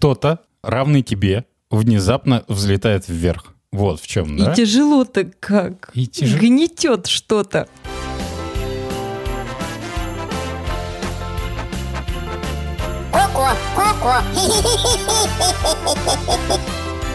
Кто-то, 0.00 0.40
равный 0.62 1.02
тебе, 1.02 1.44
внезапно 1.70 2.42
взлетает 2.48 3.06
вверх. 3.06 3.54
Вот 3.70 4.00
в 4.00 4.06
чем, 4.06 4.34
да? 4.34 4.52
И 4.52 4.54
тяжело-то 4.56 5.30
как. 5.38 5.90
И 5.92 6.06
тяжело. 6.06 6.40
Гнетет 6.40 7.06
что-то. 7.06 7.68
Коко, 13.12 13.50
Коко. 13.76 14.22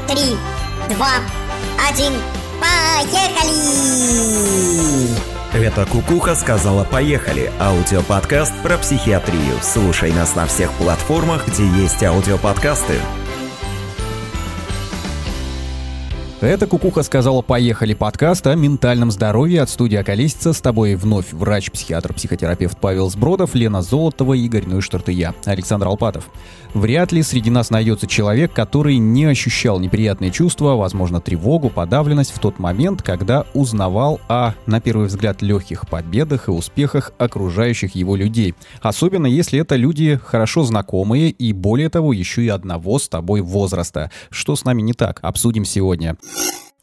Три, 0.08 0.38
два, 0.96 1.16
один, 1.90 2.14
поехали! 2.62 3.56
Это 5.56 5.86
Кукуха 5.86 6.36
сказала 6.36 6.84
«Поехали»– 6.84 7.50
аудиоподкаст 7.62 8.52
про 8.62 8.78
психиатрию. 8.78 9.58
Слушай 9.62 10.12
нас 10.12 10.36
на 10.36 10.48
всех 10.48 10.70
платформах, 10.74 11.48
где 11.48 11.66
есть 11.66 12.04
аудиоподкасты. 12.04 12.96
Это 16.46 16.68
«Кукуха 16.68 17.02
сказала 17.02 17.42
«Поехали» 17.42 17.96
подкаст 17.96 18.46
о 18.46 18.54
ментальном 18.54 19.10
здоровье 19.10 19.64
от 19.64 19.70
студии 19.72 19.96
«Околесица». 19.96 20.54
С 20.54 20.62
тобой 20.62 20.94
вновь 20.94 21.34
врач, 21.34 21.72
психиатр, 21.72 22.14
психотерапевт 22.14 22.78
Павел 22.80 23.10
Сбродов, 23.10 23.56
Лена 23.56 23.82
Золотова, 23.82 24.36
Игорь 24.36 24.68
Нойштарт 24.68 25.10
и 25.10 25.14
я, 25.14 25.34
Александр 25.46 25.88
Алпатов. 25.88 26.30
Вряд 26.76 27.12
ли 27.12 27.24
среди 27.24 27.50
нас 27.50 27.72
найдется 27.72 28.06
человек, 28.06 28.54
который 28.54 28.98
не 28.98 29.26
ощущал 29.26 29.80
неприятные 29.80 30.30
чувства, 30.30 30.76
возможно, 30.76 31.20
тревогу, 31.20 31.72
подавленность 31.72 32.32
в 32.36 32.40
тот 32.40 32.60
момент, 32.60 33.02
когда 33.02 33.46
узнавал 33.56 34.20
о, 34.28 34.54
на 34.68 34.82
первый 34.82 35.08
взгляд, 35.08 35.42
легких 35.42 35.88
победах 35.90 36.48
и 36.48 36.52
успехах 36.52 37.14
окружающих 37.18 37.96
его 37.96 38.16
людей. 38.16 38.54
Особенно 38.82 39.26
если 39.26 39.60
это 39.60 39.78
люди 39.78 40.20
хорошо 40.24 40.64
знакомые 40.64 41.32
и, 41.32 41.54
более 41.54 41.90
того, 41.90 42.14
еще 42.14 42.44
и 42.44 42.50
одного 42.50 43.00
с 43.00 43.08
тобой 43.08 43.42
возраста. 43.42 44.12
Что 44.30 44.56
с 44.56 44.64
нами 44.64 44.84
не 44.84 44.94
так? 44.94 45.20
Обсудим 45.24 45.66
сегодня. 45.66 46.18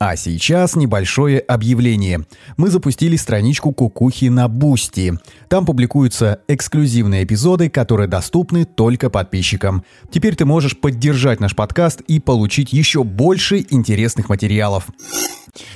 А 0.05 0.17
сейчас 0.17 0.75
небольшое 0.75 1.39
объявление. 1.39 2.27
Мы 2.57 2.71
запустили 2.71 3.15
страничку 3.15 3.71
Кукухи 3.71 4.25
на 4.25 4.49
Boosty. 4.49 5.13
Там 5.49 5.65
публикуются 5.65 6.41
эксклюзивные 6.49 7.23
эпизоды, 7.23 7.71
которые 7.71 8.09
доступны 8.09 8.65
только 8.65 9.11
подписчикам. 9.11 9.85
Теперь 10.11 10.35
ты 10.35 10.45
можешь 10.45 10.77
поддержать 10.77 11.39
наш 11.39 11.55
подкаст 11.55 12.01
и 12.01 12.19
получить 12.19 12.73
еще 12.73 13.05
больше 13.05 13.65
интересных 13.71 14.29
материалов. 14.29 14.89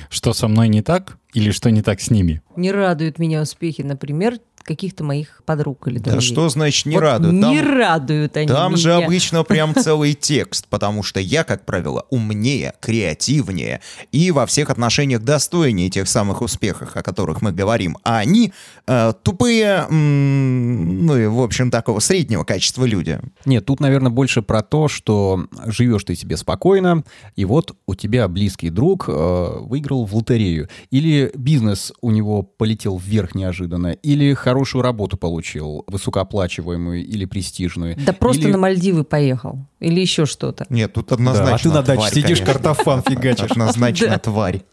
Что 0.09 0.33
со 0.33 0.49
мной 0.49 0.67
не 0.67 0.81
так? 0.81 1.17
Или 1.33 1.51
что 1.51 1.71
не 1.71 1.81
так 1.81 2.01
с 2.01 2.09
ними? 2.09 2.41
Не 2.57 2.73
радуют 2.73 3.19
меня 3.19 3.41
успехи, 3.41 3.81
например, 3.81 4.39
каких-то 4.67 5.03
моих 5.03 5.41
подруг 5.45 5.87
или 5.87 5.97
Да 5.97 6.11
друзей. 6.11 6.33
что 6.33 6.49
значит 6.49 6.85
не 6.85 6.95
Вот 6.95 7.01
радует? 7.01 7.33
Не 7.33 7.41
Там- 7.61 7.67
радуют 7.77 8.37
они 8.37 8.47
Там 8.47 8.77
же 8.77 8.89
меня. 8.89 9.05
обычно 9.05 9.43
прям 9.43 9.73
целый 9.75 10.13
текст, 10.13 10.67
потому 10.69 11.01
что 11.03 11.19
я, 11.19 11.43
как 11.43 11.65
правило, 11.65 12.05
умнее, 12.09 12.73
креативнее 12.81 13.81
и 14.11 14.31
во 14.31 14.45
всех 14.45 14.69
отношениях 14.69 15.21
достойнее 15.23 15.89
тех 15.89 16.07
самых 16.07 16.41
успехов, 16.41 16.95
о 16.95 17.01
которых 17.03 17.41
мы 17.41 17.51
говорим. 17.51 17.97
А 18.03 18.17
они 18.19 18.53
э, 18.87 19.13
тупые, 19.23 19.85
м, 19.89 21.05
ну 21.05 21.17
и, 21.17 21.25
в 21.27 21.39
общем, 21.41 21.71
такого 21.71 21.99
среднего 21.99 22.43
качества 22.43 22.85
люди. 22.85 23.19
Нет, 23.45 23.65
тут, 23.65 23.79
наверное, 23.79 24.11
больше 24.11 24.41
про 24.41 24.61
то, 24.61 24.87
что 24.87 25.47
живешь 25.65 26.03
ты 26.03 26.15
себе 26.15 26.37
спокойно, 26.37 27.03
и 27.35 27.45
вот 27.45 27.75
у 27.85 27.95
тебя 27.95 28.27
близкий 28.27 28.69
друг 28.69 29.05
э, 29.07 29.57
выиграл 29.61 30.05
в 30.05 30.15
лотерею. 30.15 30.69
Или 30.91 31.31
бизнес 31.35 31.93
у 32.01 32.11
него 32.11 32.41
полетел 32.43 32.97
вверх 32.97 33.35
неожиданно, 33.35 33.87
или 33.93 34.33
хорошую 34.57 34.81
работу 34.81 35.17
получил, 35.17 35.83
высокооплачиваемую 35.87 37.05
или 37.05 37.25
престижную. 37.25 37.95
Да 38.03 38.11
просто 38.13 38.43
или- 38.43 38.51
на 38.51 38.57
Мальдивы 38.57 39.03
поехал. 39.03 39.59
Или 39.79 39.99
еще 40.01 40.25
что-то. 40.25 40.65
Нет, 40.69 40.93
тут 40.93 41.07
Да, 41.09 41.15
однозначно 41.15 41.53
а 41.55 41.59
ты 41.59 41.69
на 41.69 41.81
даче 41.83 41.97
тварь, 41.99 42.09
сидишь, 42.13 42.39
конечно. 42.39 42.45
картофан 42.45 43.03
фигачишь. 43.03 43.51
Однозначно 43.51 44.07
Да. 44.09 44.19
тварь. 44.19 44.63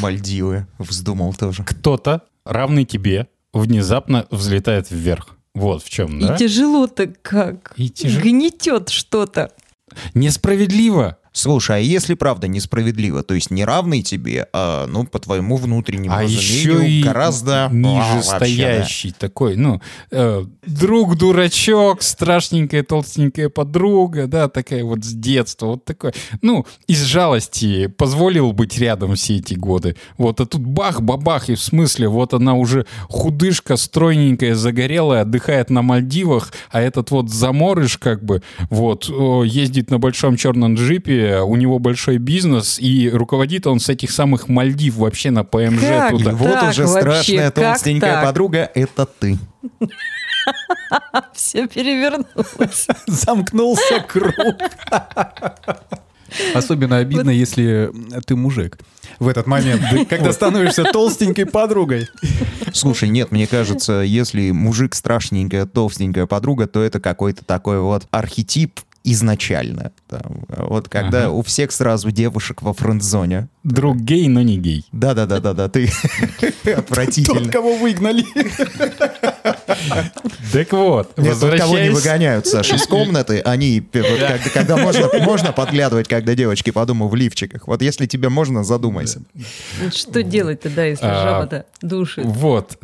Мальдивы. 0.00 0.66
Вздумал 0.78 1.34
тоже. 1.34 1.62
Кто-то, 1.64 2.22
равный 2.44 2.84
тебе, 2.84 3.28
внезапно 3.52 4.26
взлетает 4.30 4.90
вверх. 4.90 5.36
Вот 5.54 5.82
в 5.82 5.88
чем, 5.88 6.20
да? 6.20 6.34
И 6.34 6.38
тяжело-то 6.38 7.06
как. 7.22 7.72
И 7.76 7.88
тяжело. 7.88 8.22
Гнетет 8.22 8.88
что-то. 8.90 9.52
Несправедливо. 10.14 11.16
Слушай, 11.36 11.76
а 11.76 11.78
если 11.80 12.14
правда 12.14 12.48
несправедливо, 12.48 13.22
то 13.22 13.34
есть 13.34 13.50
не 13.50 13.66
равный 13.66 14.00
тебе, 14.00 14.48
а, 14.54 14.86
ну, 14.86 15.04
по 15.04 15.18
твоему 15.18 15.58
внутреннему 15.58 16.16
А 16.16 16.22
еще 16.22 16.88
и 16.88 17.02
гораздо... 17.02 17.68
ниже 17.70 18.00
А, 18.00 18.14
вообще, 18.14 18.30
да. 18.30 18.36
стоящий 18.36 19.12
такой, 19.12 19.56
ну, 19.56 19.82
э, 20.10 20.46
друг 20.66 21.18
дурачок, 21.18 22.00
страшненькая 22.00 22.82
толстенькая 22.82 23.50
подруга, 23.50 24.26
да, 24.26 24.48
такая 24.48 24.82
вот 24.82 25.04
с 25.04 25.12
детства, 25.12 25.66
вот 25.66 25.84
такой, 25.84 26.14
ну, 26.40 26.64
из 26.86 27.02
жалости 27.02 27.88
позволил 27.88 28.52
быть 28.52 28.78
рядом 28.78 29.14
все 29.14 29.36
эти 29.36 29.52
годы, 29.52 29.94
вот, 30.16 30.40
а 30.40 30.46
тут 30.46 30.62
бах-бабах, 30.62 31.50
и 31.50 31.54
в 31.54 31.60
смысле, 31.60 32.08
вот 32.08 32.32
она 32.32 32.54
уже 32.54 32.86
худышка, 33.10 33.76
стройненькая, 33.76 34.54
загорелая, 34.54 35.20
отдыхает 35.20 35.68
на 35.68 35.82
Мальдивах, 35.82 36.54
а 36.70 36.80
этот 36.80 37.10
вот 37.10 37.28
заморыш, 37.28 37.98
как 37.98 38.24
бы, 38.24 38.42
вот, 38.70 39.10
ездит 39.44 39.90
на 39.90 39.98
большом 39.98 40.38
черном 40.38 40.76
джипе, 40.76 41.25
у 41.26 41.56
него 41.56 41.78
большой 41.78 42.18
бизнес, 42.18 42.78
и 42.78 43.10
руководит 43.10 43.66
он 43.66 43.80
с 43.80 43.88
этих 43.88 44.10
самых 44.10 44.48
Мальдив 44.48 44.96
вообще 44.96 45.30
на 45.30 45.44
ПМЖ 45.44 45.80
Как 45.82 46.10
туда. 46.10 46.30
И 46.30 46.34
вот 46.34 46.52
Так 46.52 46.70
уже 46.70 46.86
вообще, 46.86 47.00
страшная 47.00 47.50
толстенькая 47.50 48.12
так? 48.14 48.24
подруга— 48.24 48.70
это 48.74 49.06
ты. 49.06 49.38
Все 51.34 51.66
перевернулось. 51.66 52.86
Замкнулся 53.06 54.00
круг. 54.06 54.34
Особенно 56.54 56.98
обидно, 56.98 57.30
если 57.30 57.90
ты 58.26 58.36
мужик. 58.36 58.78
В 59.18 59.28
этот 59.28 59.46
момент, 59.46 59.82
когда 60.08 60.32
становишься 60.32 60.84
толстенькой 60.84 61.46
подругой. 61.46 62.08
Слушай, 62.72 63.08
нет, 63.08 63.30
мне 63.32 63.46
кажется, 63.46 64.00
если 64.00 64.50
мужик 64.50 64.94
страшненькая, 64.94 65.66
толстенькая 65.66 66.26
подруга, 66.26 66.66
то 66.66 66.82
это 66.82 67.00
какой-то 67.00 67.44
такой 67.44 67.80
вот 67.80 68.06
архетип 68.10 68.80
изначально. 69.06 69.92
Там, 70.08 70.44
вот 70.48 70.88
когда 70.88 71.24
Ага. 71.26 71.30
у 71.30 71.42
всех 71.42 71.72
сразу 71.72 72.10
девушек 72.10 72.62
во 72.62 72.72
френд-зоне. 72.74 73.48
Друг 73.64 73.96
гей, 73.98 74.28
но 74.28 74.42
не 74.42 74.58
гей. 74.58 74.84
Да-да-да-да-да, 74.92 75.68
ты 75.68 75.90
отвратительно. 76.76 77.50
кого 77.50 77.76
выгнали. 77.76 78.24
Так 80.52 80.72
вот, 80.72 81.12
кого 81.14 81.26
не 81.26 81.28
возвращаясь... 81.30 81.94
выгоняют, 81.94 82.46
Саша, 82.46 82.76
из 82.76 82.86
комнаты, 82.86 83.40
они, 83.40 83.80
когда, 84.54 84.76
можно, 84.76 85.08
можно 85.20 85.52
подглядывать, 85.52 86.08
когда 86.08 86.34
девочки, 86.34 86.70
подумаю, 86.70 87.08
в 87.08 87.14
лифчиках. 87.14 87.66
Вот 87.68 87.82
если 87.82 88.06
тебе 88.06 88.28
можно, 88.28 88.64
задумайся. 88.64 89.22
Что 89.92 90.22
делать-то, 90.22 90.70
да, 90.70 90.84
если 90.84 91.06
А, 91.06 91.22
жаба-то 91.22 91.66
душит? 91.82 92.24
Вот, 92.24 92.78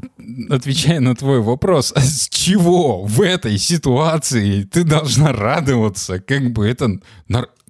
отвечая 0.50 1.00
на 1.00 1.14
твой 1.16 1.40
вопрос, 1.40 1.92
а 1.94 2.00
с 2.00 2.28
чего 2.28 3.02
в 3.04 3.20
этой 3.20 3.58
ситуации 3.58 4.62
ты 4.62 4.84
должна 4.84 5.32
радоваться? 5.32 6.20
Как 6.20 6.52
бы 6.52 6.68
это... 6.68 6.98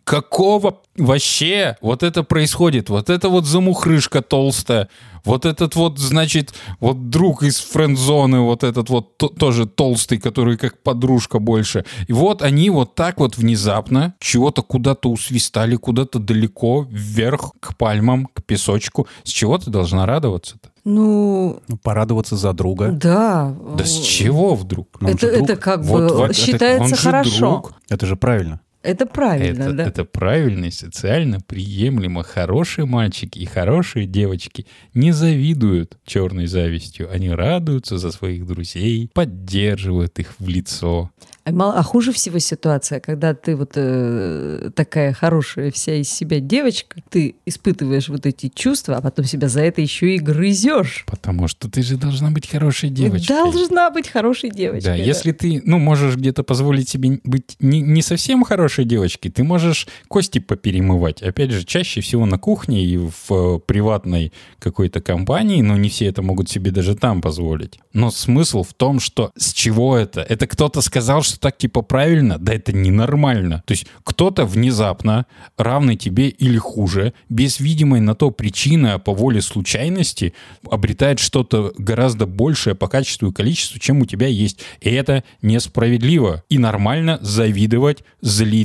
Какого 0.05 0.81
вообще 0.97 1.77
вот 1.81 2.03
это 2.03 2.23
происходит? 2.25 2.91
Вот 2.91 3.09
это 3.11 3.29
вот 3.29 3.47
замухрышка 3.47 4.21
толстая, 4.21 4.89
вот 5.25 5.47
этот 5.47 5.77
вот, 5.77 5.99
значит, 6.01 6.53
вот 6.81 7.09
друг 7.11 7.45
из 7.45 7.59
френд-зоны, 7.61 8.41
вот 8.41 8.65
этот 8.65 8.91
вот 8.91 9.17
то- 9.17 9.29
тоже 9.29 9.67
толстый, 9.67 10.19
который 10.19 10.57
как 10.57 10.83
подружка 10.83 11.39
больше. 11.39 11.85
И 12.09 12.13
вот 12.13 12.43
они 12.43 12.71
вот 12.71 12.97
так 12.97 13.21
вот 13.21 13.37
внезапно 13.37 14.15
чего-то 14.19 14.63
куда-то 14.63 15.09
усвистали, 15.11 15.77
куда-то 15.77 16.19
далеко, 16.19 16.87
вверх, 16.91 17.53
к 17.61 17.77
пальмам, 17.77 18.27
к 18.27 18.43
песочку. 18.43 19.07
С 19.23 19.31
чего 19.31 19.57
ты 19.59 19.71
должна 19.71 20.05
радоваться-то? 20.07 20.71
Ну, 20.85 21.61
Порадоваться 21.85 22.37
за 22.37 22.53
друга. 22.53 22.89
да. 22.91 23.55
Да 23.79 23.85
с 23.85 24.01
чего 24.01 24.57
вдруг? 24.57 24.89
Ну, 25.01 25.09
он 25.11 25.15
Это, 25.15 25.29
это 25.29 25.57
как 25.57 25.85
Вот, 25.85 26.11
бы 26.11 26.17
вот 26.17 26.31
это- 26.31 26.35
считается 26.35 26.97
же 26.97 27.03
хорошо. 27.03 27.39
друг. 27.51 27.73
Это 27.89 28.07
же 28.07 28.17
правильно. 28.17 28.61
Это 28.83 29.07
правильно, 29.07 29.63
Это, 29.65 29.73
да. 29.73 29.85
это 29.87 30.05
правильно 30.05 30.71
социально 30.71 31.41
приемлемо. 31.41 32.23
Хорошие 32.23 32.85
мальчики 32.85 33.39
и 33.39 33.45
хорошие 33.47 34.07
девочки 34.07 34.67
не 34.95 35.13
завидуют 35.13 35.97
черной 36.05 36.47
завистью. 36.47 37.09
Они 37.13 37.31
радуются 37.31 37.99
за 37.99 38.11
своих 38.11 38.47
друзей, 38.47 39.09
поддерживают 39.15 40.19
их 40.19 40.35
в 40.39 40.49
лицо. 40.49 41.11
А, 41.45 41.51
мало- 41.53 41.75
а 41.75 41.83
хуже 41.83 42.13
всего 42.13 42.39
ситуация, 42.39 43.01
когда 43.01 43.35
ты 43.35 43.57
вот 43.57 43.73
э, 43.75 44.71
такая 44.77 45.13
хорошая 45.13 45.71
вся 45.73 45.95
из 45.97 46.09
себя 46.09 46.39
девочка, 46.41 47.01
ты 47.11 47.35
испытываешь 47.47 48.09
вот 48.09 48.27
эти 48.27 48.49
чувства, 48.55 48.97
а 48.97 49.01
потом 49.03 49.25
себя 49.25 49.49
за 49.49 49.61
это 49.63 49.81
еще 49.81 50.15
и 50.15 50.19
грызешь. 50.19 51.05
Потому 51.07 51.49
что 51.49 51.69
ты 51.69 51.83
же 51.83 51.97
должна 51.97 52.31
быть 52.31 52.49
хорошей 52.49 52.91
девочкой. 52.91 53.37
Должна 53.37 53.91
быть 53.91 54.09
хорошей 54.09 54.51
девочкой. 54.51 54.93
Да, 54.93 54.95
если 54.95 55.33
ты, 55.33 55.61
ну, 55.65 55.79
можешь 55.79 56.17
где-то 56.17 56.45
позволить 56.45 56.89
себе 56.89 57.21
быть 57.25 57.57
не, 57.61 57.81
не 57.81 58.03
совсем 58.03 58.45
хорошей 58.45 58.72
девочкой, 58.79 59.31
ты 59.31 59.45
можешь 59.45 59.89
кости 60.09 60.39
поперемывать. 60.39 61.23
Опять 61.23 61.51
же, 61.51 61.65
чаще 61.65 62.01
всего 62.01 62.27
на 62.27 62.39
кухне 62.39 62.85
и 62.85 62.97
в 62.97 63.31
э, 63.31 63.59
приватной 63.67 64.33
какой-то 64.59 65.01
компании, 65.01 65.63
но 65.63 65.77
не 65.77 65.89
все 65.89 66.07
это 66.07 66.23
могут 66.23 66.49
себе 66.49 66.71
даже 66.71 66.95
там 66.95 67.21
позволить. 67.21 67.79
Но 67.93 68.11
смысл 68.11 68.63
в 68.63 68.75
том, 68.75 69.01
что 69.01 69.33
с 69.37 69.53
чего 69.53 69.97
это? 69.97 70.21
Это 70.21 70.47
кто-то 70.47 70.81
сказал, 70.81 71.23
просто 71.33 71.41
так 71.41 71.59
типа 71.59 71.83
правильно, 71.83 72.39
да 72.39 72.53
это 72.53 72.73
ненормально. 72.73 73.63
То 73.67 73.73
есть 73.73 73.87
кто-то 74.05 74.45
внезапно 74.45 75.27
равный 75.57 75.97
тебе 75.97 76.29
или 76.29 76.59
хуже, 76.59 77.13
без 77.29 77.61
видимой 77.61 78.01
на 78.01 78.15
то 78.15 78.31
причины, 78.31 78.89
а 78.89 78.99
по 78.99 79.15
воле 79.15 79.41
случайности, 79.41 80.35
обретает 80.71 81.19
что-то 81.19 81.73
гораздо 81.79 82.27
большее 82.27 82.75
по 82.75 82.89
качеству 82.89 83.29
и 83.29 83.33
количеству, 83.33 83.79
чем 83.79 84.01
у 84.01 84.07
тебя 84.07 84.27
есть. 84.27 84.61
И 84.81 84.91
это 84.91 85.25
несправедливо. 85.43 86.43
И 86.49 86.59
нормально 86.59 87.19
завидовать, 87.23 88.05
злиться, 88.21 88.62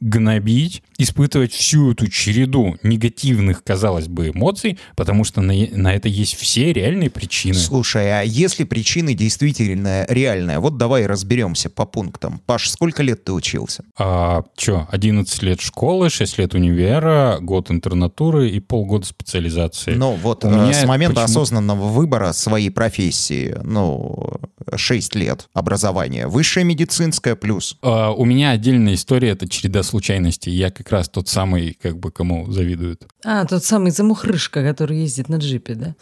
гнобить, 0.00 0.82
испытывать 0.98 1.52
всю 1.52 1.92
эту 1.92 2.08
череду 2.08 2.76
негативных, 2.82 3.62
казалось 3.62 4.08
бы, 4.08 4.28
эмоций, 4.28 4.78
потому 4.96 5.24
что 5.24 5.40
на, 5.40 5.52
на 5.72 5.94
это 5.94 6.08
есть 6.08 6.34
все 6.36 6.72
реальные 6.72 7.10
причины. 7.10 7.54
Слушай, 7.54 8.20
а 8.20 8.22
если 8.22 8.64
причины 8.64 9.14
действительно 9.14 10.06
реальная, 10.08 10.58
вот 10.58 10.76
давай 10.78 11.06
разберемся 11.06 11.70
по 11.70 11.84
пунктам. 11.86 12.40
Паш, 12.46 12.70
сколько 12.70 13.02
лет 13.02 13.24
ты 13.24 13.32
учился? 13.32 13.84
А, 13.98 14.42
что, 14.56 14.88
11 14.90 15.42
лет 15.42 15.60
школы, 15.60 16.10
6 16.10 16.38
лет 16.38 16.54
универа, 16.54 17.38
год 17.40 17.70
интернатуры 17.70 18.48
и 18.50 18.60
полгода 18.60 19.06
специализации. 19.06 19.94
Ну, 19.94 20.12
вот 20.14 20.44
У 20.44 20.48
э, 20.48 20.50
меня 20.50 20.72
с 20.72 20.84
момента 20.84 21.20
почему- 21.22 21.24
осознанного 21.40 21.88
выбора 21.88 22.32
своей 22.32 22.70
профессии, 22.70 23.56
ну, 23.62 24.40
6 24.74 25.14
лет 25.14 25.48
образования. 25.54 26.26
Высшая 26.26 26.64
медицинская 26.64 27.36
плюс. 27.36 27.76
А, 27.82 28.10
у 28.12 28.24
меня 28.24 28.50
отдельная 28.50 28.94
история, 28.94 29.34
это 29.36 29.48
череда 29.48 29.82
случайностей. 29.82 30.50
Я 30.50 30.70
как 30.70 30.90
раз 30.90 31.08
тот 31.08 31.28
самый, 31.28 31.76
как 31.80 31.98
бы, 31.98 32.10
кому 32.10 32.50
завидуют. 32.50 33.06
А, 33.24 33.44
тот 33.44 33.64
самый 33.64 33.90
замухрышка, 33.90 34.64
который 34.64 34.98
ездит 34.98 35.28
на 35.28 35.36
джипе, 35.36 35.74
да? 35.74 35.94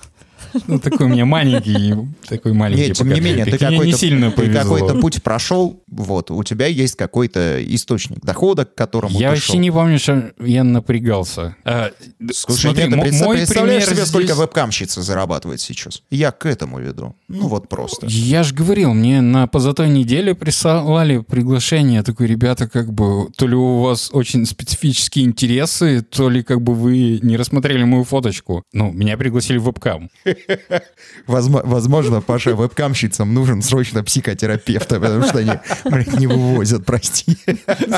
Ну, 0.67 0.79
такой 0.79 1.07
у 1.07 1.09
меня 1.09 1.25
маленький, 1.25 1.95
такой 2.29 2.53
маленький. 2.53 2.89
Нет, 2.89 2.97
тем 2.97 3.09
не 3.09 3.21
менее, 3.21 3.45
ты 3.45 3.59
какой-то, 3.59 3.85
не 3.87 3.93
сильно 3.93 4.31
ты 4.31 4.53
какой-то 4.53 4.95
путь 5.01 5.23
прошел, 5.23 5.83
вот, 5.97 6.31
у 6.31 6.43
тебя 6.45 6.67
есть 6.67 6.97
какой-то 6.97 7.63
источник 7.75 8.21
дохода, 8.25 8.65
к 8.65 8.75
которому 8.75 9.19
Я 9.19 9.31
вообще 9.31 9.53
шел. 9.53 9.61
не 9.61 9.71
помню, 9.71 9.99
что 9.99 10.33
я 10.41 10.65
напрягался. 10.65 11.57
А, 11.65 11.91
Слушай, 12.33 12.61
смотри, 12.61 12.83
нет, 12.89 12.91
ты 12.93 12.97
мой 13.25 13.37
представляешь 13.39 13.85
пример 13.85 13.97
себе, 13.99 14.07
сколько 14.07 14.27
здесь- 14.27 14.39
вебкамщица 14.39 15.03
зарабатывает 15.03 15.61
сейчас? 15.61 16.03
Я 16.11 16.31
к 16.33 16.47
этому 16.47 16.79
веду. 16.81 17.15
Ну 17.29 17.49
вот 17.49 17.69
просто. 17.69 18.07
Я 18.09 18.43
же 18.43 18.55
говорил, 18.55 18.95
мне 18.95 19.21
на 19.21 19.47
позатой 19.47 19.89
неделе 19.89 20.35
присылали 20.35 21.19
приглашение. 21.19 21.97
Я 21.97 22.03
такой, 22.03 22.27
ребята, 22.27 22.69
как 22.69 22.93
бы, 22.93 23.29
то 23.37 23.47
ли 23.47 23.55
у 23.55 23.81
вас 23.81 24.11
очень 24.13 24.47
специфические 24.47 25.25
интересы, 25.27 26.03
то 26.03 26.29
ли 26.29 26.43
как 26.43 26.61
бы 26.63 26.75
вы 26.75 27.19
не 27.23 27.37
рассмотрели 27.37 27.85
мою 27.85 28.05
фоточку. 28.05 28.63
Ну, 28.73 28.91
меня 28.93 29.17
пригласили 29.17 29.59
в 29.59 29.65
вебкам. 29.65 30.11
Возможно, 31.27 32.21
Паша, 32.21 32.55
вебкамщицам 32.55 33.33
нужен 33.33 33.63
срочно 33.63 34.03
психотерапевт, 34.05 34.89
потому 35.01 35.25
что 35.25 35.39
они 35.39 35.53
не 35.85 36.27
вывозят, 36.27 36.85
прости. 36.85 37.37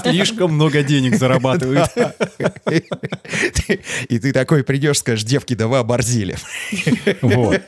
Слишком 0.03 0.55
много 0.55 0.83
денег 0.83 1.17
зарабатывают. 1.17 1.91
И 4.09 4.19
ты 4.19 4.33
такой 4.33 4.65
придешь, 4.65 4.99
скажешь, 4.99 5.25
девки, 5.25 5.55
да 5.55 5.67
вы 5.67 5.79
оборзели. 5.79 6.37
Вот. 7.23 7.63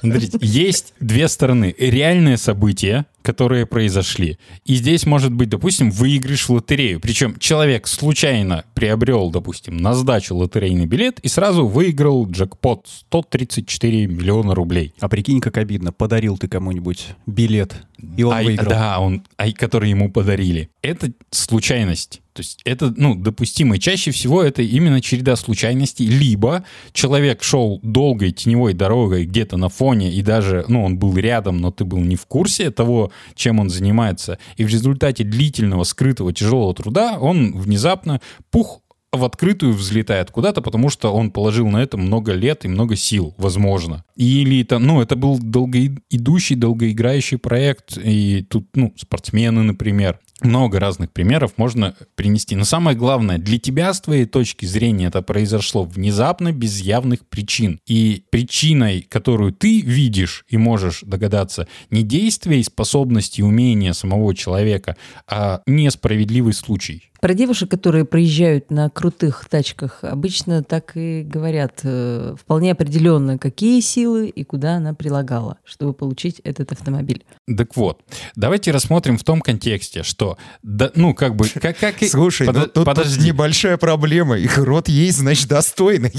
Смотрите, 0.00 0.38
есть 0.40 0.94
две 1.00 1.28
стороны. 1.28 1.74
Реальные 1.78 2.36
события, 2.36 3.06
которые 3.26 3.66
произошли. 3.66 4.38
И 4.64 4.76
здесь 4.76 5.04
может 5.04 5.32
быть, 5.32 5.48
допустим, 5.48 5.90
выигрыш 5.90 6.48
в 6.48 6.50
лотерею. 6.50 7.00
Причем 7.00 7.36
человек 7.40 7.88
случайно 7.88 8.64
приобрел, 8.74 9.32
допустим, 9.32 9.78
на 9.78 9.94
сдачу 9.94 10.36
лотерейный 10.36 10.86
билет 10.86 11.18
и 11.18 11.28
сразу 11.28 11.66
выиграл 11.66 12.30
джекпот 12.30 12.86
134 12.86 14.06
миллиона 14.06 14.54
рублей. 14.54 14.94
А 15.00 15.08
прикинь, 15.08 15.40
как 15.40 15.58
обидно. 15.58 15.90
Подарил 15.90 16.38
ты 16.38 16.46
кому-нибудь 16.46 17.08
билет, 17.26 17.74
и 18.16 18.22
он 18.22 18.32
А, 18.32 18.42
выиграл. 18.44 18.70
Да, 18.70 19.00
он, 19.00 19.24
а, 19.36 19.50
который 19.50 19.90
ему 19.90 20.08
подарили. 20.08 20.70
Это 20.82 21.10
случайность. 21.32 22.22
То 22.36 22.40
есть 22.40 22.60
это, 22.66 22.92
ну, 22.94 23.14
допустимо. 23.14 23.78
Чаще 23.78 24.10
всего 24.10 24.42
это 24.42 24.60
именно 24.60 25.00
череда 25.00 25.36
случайностей. 25.36 26.06
Либо 26.06 26.64
человек 26.92 27.42
шел 27.42 27.80
долгой 27.82 28.32
теневой 28.32 28.74
дорогой 28.74 29.24
где-то 29.24 29.56
на 29.56 29.70
фоне, 29.70 30.12
и 30.12 30.20
даже, 30.20 30.66
ну, 30.68 30.84
он 30.84 30.98
был 30.98 31.16
рядом, 31.16 31.56
но 31.56 31.70
ты 31.70 31.86
был 31.86 31.98
не 31.98 32.16
в 32.16 32.26
курсе 32.26 32.70
того, 32.70 33.10
чем 33.34 33.58
он 33.58 33.70
занимается. 33.70 34.38
И 34.58 34.64
в 34.64 34.68
результате 34.68 35.24
длительного, 35.24 35.84
скрытого, 35.84 36.34
тяжелого 36.34 36.74
труда 36.74 37.16
он 37.18 37.56
внезапно 37.56 38.20
пух 38.50 38.82
в 39.12 39.24
открытую 39.24 39.72
взлетает 39.72 40.30
куда-то, 40.30 40.60
потому 40.60 40.90
что 40.90 41.14
он 41.14 41.30
положил 41.30 41.68
на 41.68 41.78
это 41.78 41.96
много 41.96 42.32
лет 42.32 42.66
и 42.66 42.68
много 42.68 42.96
сил, 42.96 43.34
возможно. 43.38 44.04
Или 44.14 44.62
там, 44.62 44.84
ну, 44.84 45.00
это 45.00 45.16
был 45.16 45.38
долгоидущий, 45.38 46.56
долгоиграющий 46.56 47.38
проект, 47.38 47.96
и 47.96 48.42
тут, 48.42 48.68
ну, 48.74 48.92
спортсмены, 48.96 49.62
например. 49.62 50.18
Много 50.42 50.78
разных 50.78 51.10
примеров 51.12 51.54
можно 51.56 51.94
принести. 52.14 52.56
Но 52.56 52.64
самое 52.64 52.96
главное, 52.96 53.38
для 53.38 53.58
тебя, 53.58 53.94
с 53.94 54.02
твоей 54.02 54.26
точки 54.26 54.66
зрения, 54.66 55.06
это 55.06 55.22
произошло 55.22 55.84
внезапно, 55.84 56.52
без 56.52 56.80
явных 56.80 57.26
причин. 57.26 57.80
И 57.86 58.24
причиной, 58.30 59.00
которую 59.08 59.52
ты 59.52 59.80
видишь 59.80 60.44
и 60.48 60.58
можешь 60.58 61.00
догадаться, 61.02 61.68
не 61.90 62.02
действия 62.02 62.60
и 62.60 62.64
способности 62.64 63.40
и 63.40 63.44
умения 63.44 63.94
самого 63.94 64.34
человека, 64.34 64.96
а 65.26 65.62
несправедливый 65.66 66.52
случай. 66.52 67.10
Про 67.20 67.34
девушек, 67.34 67.70
которые 67.70 68.04
проезжают 68.04 68.70
на 68.70 68.90
крутых 68.90 69.46
тачках, 69.48 70.00
обычно 70.02 70.62
так 70.62 70.96
и 70.96 71.22
говорят 71.22 71.80
э, 71.82 72.34
вполне 72.38 72.72
определенно, 72.72 73.38
какие 73.38 73.80
силы 73.80 74.28
и 74.28 74.44
куда 74.44 74.76
она 74.76 74.92
прилагала, 74.92 75.58
чтобы 75.64 75.94
получить 75.94 76.40
этот 76.40 76.72
автомобиль. 76.72 77.24
Так 77.56 77.76
вот, 77.76 78.02
давайте 78.34 78.70
рассмотрим 78.70 79.16
в 79.16 79.24
том 79.24 79.40
контексте, 79.40 80.02
что, 80.02 80.25
да, 80.62 80.90
ну, 80.94 81.14
как 81.14 81.36
бы, 81.36 81.48
как, 81.48 81.78
как 81.78 81.96
Слушай, 82.08 82.46
Подо- 82.46 82.52
ну, 82.60 82.64
тут, 82.64 82.72
тут 82.74 82.84
подожди. 82.84 83.28
небольшая 83.28 83.76
проблема. 83.76 84.36
Их 84.38 84.58
рот 84.58 84.88
есть, 84.88 85.18
значит, 85.18 85.48
достойный. 85.48 86.12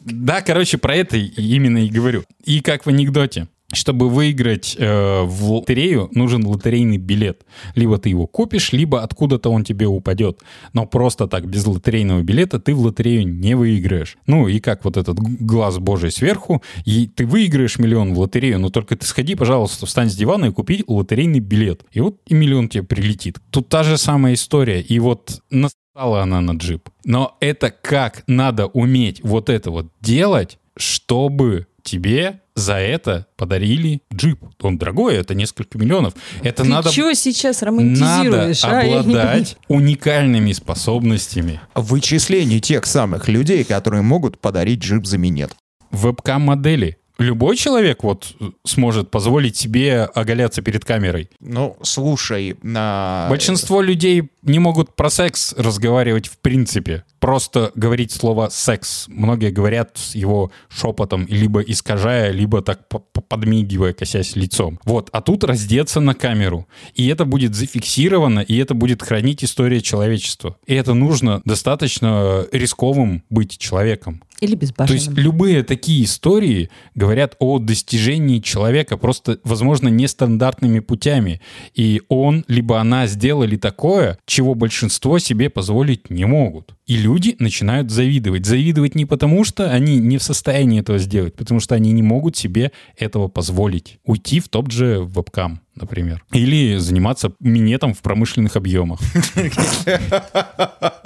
Да, 0.00 0.42
короче, 0.42 0.78
про 0.78 0.96
это 0.96 1.16
именно 1.16 1.78
и 1.78 1.88
говорю. 1.88 2.24
И 2.44 2.60
как 2.60 2.86
в 2.86 2.88
анекдоте. 2.88 3.48
Чтобы 3.72 4.08
выиграть 4.08 4.74
э, 4.76 5.22
в 5.22 5.52
лотерею, 5.52 6.08
нужен 6.12 6.44
лотерейный 6.44 6.96
билет. 6.96 7.42
Либо 7.76 7.98
ты 7.98 8.08
его 8.08 8.26
купишь, 8.26 8.72
либо 8.72 9.02
откуда-то 9.02 9.50
он 9.50 9.62
тебе 9.62 9.86
упадет. 9.86 10.40
Но 10.72 10.86
просто 10.86 11.28
так, 11.28 11.46
без 11.46 11.66
лотерейного 11.66 12.22
билета, 12.22 12.58
ты 12.58 12.74
в 12.74 12.80
лотерею 12.80 13.28
не 13.28 13.54
выиграешь. 13.54 14.16
Ну 14.26 14.48
и 14.48 14.58
как 14.58 14.84
вот 14.84 14.96
этот 14.96 15.18
глаз 15.20 15.78
божий 15.78 16.10
сверху, 16.10 16.62
и 16.84 17.06
ты 17.06 17.26
выиграешь 17.26 17.78
миллион 17.78 18.14
в 18.14 18.18
лотерею, 18.18 18.58
но 18.58 18.70
только 18.70 18.96
ты 18.96 19.06
сходи, 19.06 19.36
пожалуйста, 19.36 19.86
встань 19.86 20.10
с 20.10 20.16
дивана 20.16 20.46
и 20.46 20.52
купи 20.52 20.82
лотерейный 20.88 21.40
билет. 21.40 21.82
И 21.92 22.00
вот 22.00 22.16
и 22.26 22.34
миллион 22.34 22.68
тебе 22.68 22.82
прилетит. 22.82 23.38
Тут 23.50 23.68
та 23.68 23.84
же 23.84 23.98
самая 23.98 24.34
история. 24.34 24.80
И 24.80 24.98
вот 24.98 25.40
настала 25.50 26.22
она 26.22 26.40
на 26.40 26.52
джип. 26.52 26.88
Но 27.04 27.36
это 27.40 27.70
как 27.70 28.24
надо 28.26 28.66
уметь 28.66 29.20
вот 29.22 29.48
это 29.48 29.70
вот 29.70 29.86
делать, 30.00 30.58
чтобы 30.76 31.66
тебе 31.82 32.40
за 32.54 32.74
это 32.74 33.26
подарили 33.36 34.02
джип. 34.12 34.44
Он 34.60 34.76
дорогой, 34.78 35.16
это 35.16 35.34
несколько 35.34 35.78
миллионов. 35.78 36.14
Это 36.42 36.62
Ты 36.62 36.68
надо, 36.68 36.90
что 36.92 37.12
сейчас 37.14 37.62
надо 37.62 37.66
романтизируешь? 37.66 38.64
а? 38.64 38.68
Не 38.68 38.92
понимаю. 38.92 39.00
обладать 39.00 39.56
уникальными 39.68 40.52
способностями. 40.52 41.60
Вычисление 41.74 42.60
тех 42.60 42.86
самых 42.86 43.28
людей, 43.28 43.64
которые 43.64 44.02
могут 44.02 44.38
подарить 44.40 44.80
джип 44.80 45.06
за 45.06 45.18
минет. 45.18 45.54
Вебкам-модели. 45.90 46.98
Любой 47.20 47.56
человек 47.56 48.02
вот 48.02 48.34
сможет 48.64 49.10
позволить 49.10 49.54
себе 49.54 50.04
оголяться 50.04 50.62
перед 50.62 50.86
камерой. 50.86 51.28
Ну, 51.38 51.76
слушай, 51.82 52.56
на... 52.62 53.26
Большинство 53.28 53.82
людей 53.82 54.30
не 54.42 54.58
могут 54.58 54.96
про 54.96 55.10
секс 55.10 55.54
разговаривать 55.58 56.28
в 56.28 56.38
принципе. 56.38 57.04
Просто 57.18 57.72
говорить 57.74 58.10
слово 58.10 58.48
«секс». 58.50 59.04
Многие 59.08 59.50
говорят 59.50 59.98
его 60.14 60.50
шепотом, 60.70 61.26
либо 61.28 61.60
искажая, 61.60 62.30
либо 62.30 62.62
так 62.62 62.88
по- 62.88 63.00
по- 63.00 63.20
подмигивая, 63.20 63.92
косясь 63.92 64.34
лицом. 64.34 64.80
Вот. 64.84 65.10
А 65.12 65.20
тут 65.20 65.44
раздеться 65.44 66.00
на 66.00 66.14
камеру. 66.14 66.66
И 66.94 67.06
это 67.08 67.26
будет 67.26 67.54
зафиксировано, 67.54 68.40
и 68.40 68.56
это 68.56 68.72
будет 68.72 69.02
хранить 69.02 69.44
история 69.44 69.82
человечества. 69.82 70.56
И 70.66 70.74
это 70.74 70.94
нужно 70.94 71.42
достаточно 71.44 72.46
рисковым 72.50 73.22
быть 73.28 73.58
человеком. 73.58 74.22
Или 74.40 74.54
То 74.54 74.62
есть 74.62 74.72
безбашенным. 74.76 75.16
любые 75.16 75.62
такие 75.62 76.04
истории 76.04 76.70
говорят 76.94 77.36
о 77.38 77.58
достижении 77.58 78.40
человека 78.40 78.96
просто, 78.96 79.38
возможно, 79.44 79.88
нестандартными 79.88 80.80
путями. 80.80 81.40
И 81.74 82.02
он, 82.08 82.44
либо 82.48 82.80
она 82.80 83.06
сделали 83.06 83.56
такое, 83.56 84.18
чего 84.26 84.54
большинство 84.54 85.18
себе 85.18 85.50
позволить 85.50 86.10
не 86.10 86.24
могут. 86.24 86.74
И 86.86 86.96
люди 86.96 87.36
начинают 87.38 87.90
завидовать. 87.90 88.46
Завидовать 88.46 88.94
не 88.94 89.04
потому, 89.04 89.44
что 89.44 89.70
они 89.70 89.98
не 89.98 90.18
в 90.18 90.22
состоянии 90.22 90.80
этого 90.80 90.98
сделать, 90.98 91.36
потому 91.36 91.60
что 91.60 91.74
они 91.74 91.92
не 91.92 92.02
могут 92.02 92.36
себе 92.36 92.72
этого 92.96 93.28
позволить. 93.28 93.98
Уйти 94.04 94.40
в 94.40 94.48
тот 94.48 94.72
же 94.72 95.00
вебкам, 95.00 95.60
например. 95.76 96.24
Или 96.32 96.78
заниматься 96.78 97.32
минетом 97.38 97.94
в 97.94 97.98
промышленных 98.00 98.56
объемах. 98.56 98.98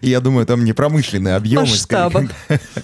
Я 0.00 0.20
думаю, 0.20 0.46
там 0.46 0.64
не 0.64 0.72
промышленные 0.72 1.34
объемы. 1.34 1.62
Масштаба. 1.62 2.28